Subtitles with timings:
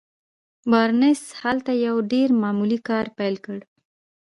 [0.71, 3.59] بارنس هلته يو ډېر معمولي کار پيل کړ.